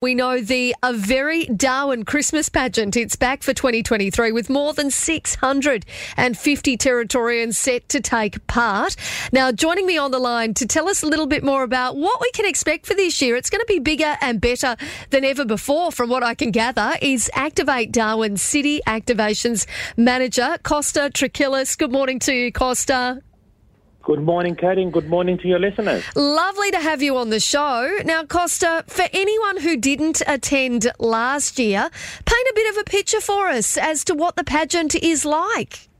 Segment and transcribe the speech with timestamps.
[0.00, 2.96] We know the A Very Darwin Christmas pageant.
[2.96, 8.94] It's back for 2023 with more than 650 Territorians set to take part.
[9.32, 12.20] Now, joining me on the line to tell us a little bit more about what
[12.20, 14.76] we can expect for this year, it's going to be bigger and better
[15.10, 21.10] than ever before, from what I can gather, is Activate Darwin City Activations Manager, Costa
[21.12, 21.76] Trikilis.
[21.76, 23.20] Good morning to you, Costa.
[24.08, 26.02] Good morning, Katie, and good morning to your listeners.
[26.16, 27.98] Lovely to have you on the show.
[28.06, 31.90] Now, Costa, for anyone who didn't attend last year,
[32.24, 35.90] paint a bit of a picture for us as to what the pageant is like.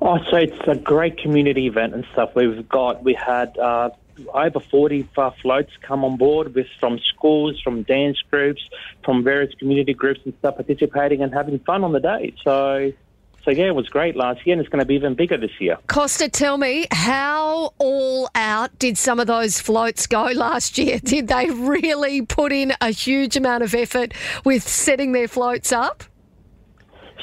[0.00, 2.30] Oh, so it's a great community event and stuff.
[2.34, 3.90] We've got, we had uh,
[4.32, 8.62] over 40 uh, floats come on board with from schools, from dance groups,
[9.04, 12.32] from various community groups and stuff participating and having fun on the day.
[12.42, 12.94] So
[13.48, 15.58] so yeah, it was great last year, and it's going to be even bigger this
[15.58, 15.78] year.
[15.86, 20.98] Costa, tell me how all out did some of those floats go last year?
[20.98, 24.12] Did they really put in a huge amount of effort
[24.44, 26.04] with setting their floats up?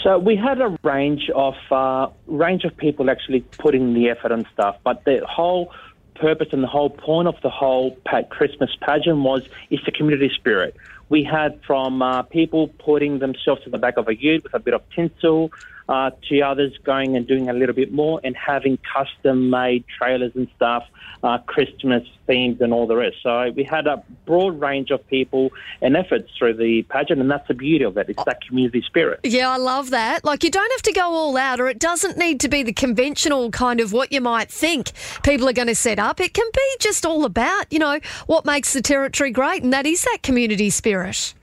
[0.03, 4.47] So we had a range of uh, range of people actually putting the effort and
[4.51, 5.71] stuff, but the whole
[6.15, 7.97] purpose and the whole point of the whole
[8.31, 10.75] Christmas pageant was is the community spirit.
[11.09, 14.59] We had from uh, people putting themselves in the back of a ute with a
[14.59, 15.51] bit of tinsel,
[15.87, 20.31] uh, to others going and doing a little bit more and having custom made trailers
[20.35, 20.83] and stuff,
[21.23, 23.17] uh, Christmas themed and all the rest.
[23.21, 27.47] So we had a broad range of people and efforts through the pageant, and that's
[27.47, 28.09] the beauty of it.
[28.09, 29.19] It's that community spirit.
[29.23, 30.23] Yeah, I love that.
[30.23, 32.73] Like you don't have to go all out, or it doesn't need to be the
[32.73, 34.91] conventional kind of what you might think
[35.23, 36.19] people are going to set up.
[36.19, 39.85] It can be just all about, you know, what makes the territory great, and that
[39.85, 41.33] is that community spirit.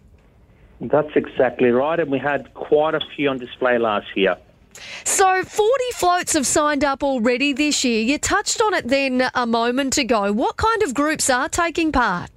[0.82, 4.36] That's exactly right, and we had quite a few on display last year.
[5.04, 8.02] So, 40 floats have signed up already this year.
[8.02, 10.32] You touched on it then a moment ago.
[10.32, 12.30] What kind of groups are taking part?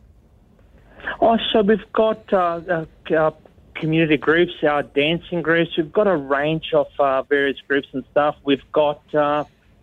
[1.21, 3.31] Oh, so we've got uh, uh,
[3.73, 5.71] community groups, our dancing groups.
[5.75, 8.35] We've got a range of uh, various groups and stuff.
[8.43, 9.01] We've got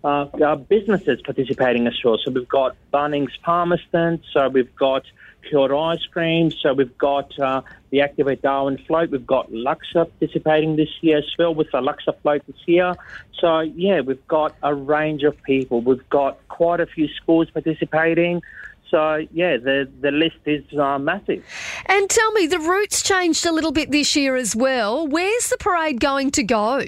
[0.05, 2.19] uh, businesses participating as well.
[2.25, 4.23] So we've got Bunnings Palmerston.
[4.33, 5.05] So we've got
[5.49, 6.51] Cured Ice Cream.
[6.51, 9.11] So we've got uh, the Activate Darwin float.
[9.11, 12.95] We've got Luxa participating this year as well with the Luxa float this year.
[13.39, 15.81] So, yeah, we've got a range of people.
[15.81, 18.41] We've got quite a few schools participating.
[18.89, 21.45] So, yeah, the, the list is uh, massive.
[21.87, 25.09] And tell me, the route's changed a little bit this year as well.
[25.09, 26.85] Where's the parade going to go?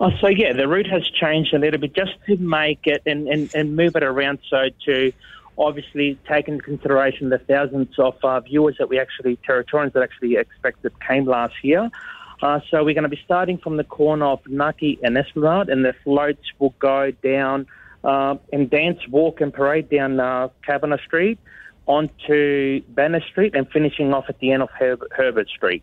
[0.00, 3.26] Oh, so yeah, the route has changed a little bit just to make it and,
[3.26, 5.12] and, and move it around so to
[5.58, 10.36] obviously take into consideration the thousands of uh, viewers that we actually, Territorians that actually
[10.36, 11.90] expected came last year.
[12.40, 15.84] Uh, so we're going to be starting from the corner of Knuckey and Esplanade, and
[15.84, 17.66] the floats will go down
[18.04, 21.40] uh, and dance, walk, and parade down uh, Cavenagh Street
[21.88, 25.82] onto Bennett Street and finishing off at the end of Her- Herbert Street.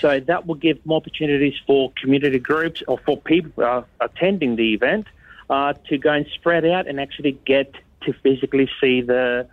[0.00, 4.74] So that will give more opportunities for community groups or for people uh, attending the
[4.74, 5.06] event
[5.48, 7.72] uh, to go and spread out and actually get
[8.02, 9.48] to physically see the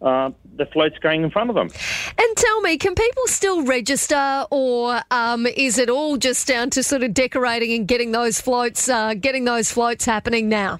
[0.00, 1.68] uh, the floats going in front of them.
[2.16, 6.82] And tell me, can people still register, or um, is it all just down to
[6.82, 10.78] sort of decorating and getting those floats, uh, getting those floats happening now?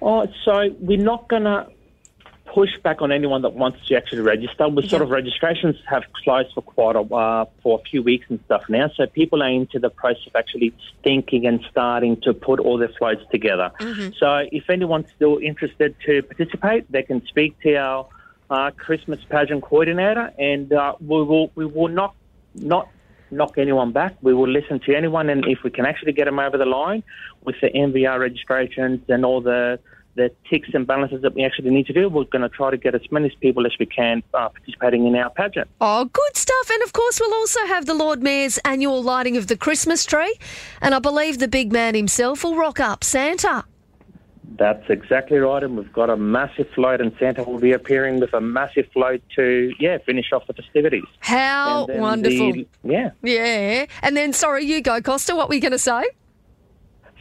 [0.00, 1.66] Oh, so we're not going to
[2.52, 4.68] push back on anyone that wants to actually register.
[4.68, 8.38] We sort of registrations have closed for quite a uh, for a few weeks and
[8.44, 12.60] stuff now, so people are into the process of actually thinking and starting to put
[12.60, 13.70] all their floats together.
[13.80, 14.10] Mm-hmm.
[14.18, 18.08] So if anyone's still interested to participate, they can speak to our
[18.50, 22.14] uh, Christmas pageant coordinator, and uh, we will we will not
[22.54, 22.88] not
[23.30, 24.14] knock anyone back.
[24.20, 27.02] We will listen to anyone, and if we can actually get them over the line
[27.44, 29.78] with the MVR registrations and all the
[30.14, 32.08] the ticks and balances that we actually need to do.
[32.08, 35.16] We're going to try to get as many people as we can uh, participating in
[35.16, 35.68] our pageant.
[35.80, 36.70] Oh, good stuff.
[36.70, 40.34] And of course, we'll also have the Lord Mayor's annual lighting of the Christmas tree.
[40.80, 43.64] And I believe the big man himself will rock up Santa.
[44.58, 48.34] That's exactly right, and we've got a massive float, and Santa will be appearing with
[48.34, 51.06] a massive float to, yeah, finish off the festivities.
[51.20, 52.52] How wonderful!
[52.52, 53.86] The, yeah, yeah.
[54.02, 55.34] And then, sorry, you go, Costa.
[55.34, 56.04] What were you going to say?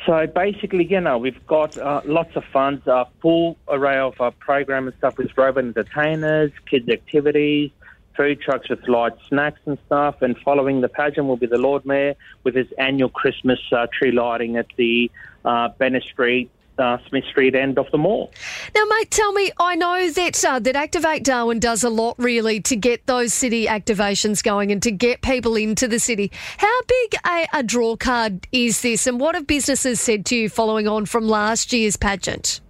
[0.06, 4.32] So basically, you know, we've got uh, lots of funds, a full array of uh,
[4.32, 7.70] program and stuff with robot entertainers, kids activities,
[8.18, 10.22] food trucks with light snacks and stuff.
[10.22, 14.12] And following the pageant will be the Lord Mayor with his annual Christmas uh, tree
[14.12, 15.12] lighting at the
[15.46, 16.50] uh, Bennett Street
[16.82, 18.32] uh, Smith Street end of the mall.
[18.76, 22.60] Now, mate, tell me, I know that uh, that Activate Darwin does a lot really
[22.62, 26.32] to get those city activations going and to get people into the city.
[26.58, 30.50] How big a, a draw card is this, and what have businesses said to you
[30.50, 32.62] following on from last year's pageant?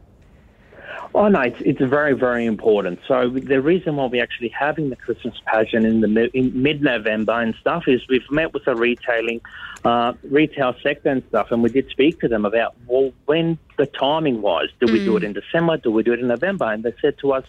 [1.13, 2.99] Oh no, it's, it's very very important.
[3.07, 7.53] So the reason why we're actually having the Christmas pageant in the in mid-November and
[7.55, 9.41] stuff is we've met with the retailing
[9.83, 13.85] uh, retail sector and stuff, and we did speak to them about well when the
[13.85, 14.69] timing was.
[14.79, 14.93] Do mm.
[14.93, 15.77] we do it in December?
[15.77, 16.65] Do we do it in November?
[16.65, 17.45] And they said to us.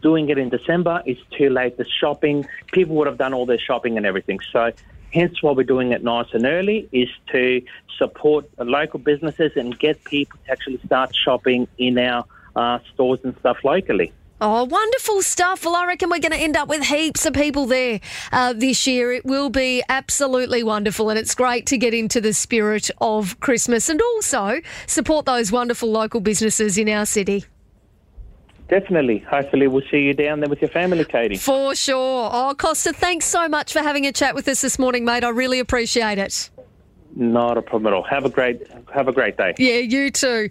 [0.00, 1.76] Doing it in December is too late.
[1.76, 4.38] The shopping, people would have done all their shopping and everything.
[4.52, 4.70] So
[5.12, 7.62] Hence, why we're doing it nice and early is to
[7.96, 12.24] support local businesses and get people to actually start shopping in our
[12.56, 14.12] uh, stores and stuff locally.
[14.40, 15.64] Oh, wonderful stuff.
[15.64, 18.00] Well, I reckon we're going to end up with heaps of people there
[18.30, 19.12] uh, this year.
[19.12, 23.88] It will be absolutely wonderful, and it's great to get into the spirit of Christmas
[23.88, 27.46] and also support those wonderful local businesses in our city.
[28.68, 29.18] Definitely.
[29.20, 31.36] Hopefully, we'll see you down there with your family, Katie.
[31.36, 32.30] For sure.
[32.32, 35.24] Oh, Costa, thanks so much for having a chat with us this morning, mate.
[35.24, 36.50] I really appreciate it.
[37.16, 38.04] Not a problem at all.
[38.04, 38.62] Have a great,
[38.94, 39.54] have a great day.
[39.58, 40.50] Yeah, you too.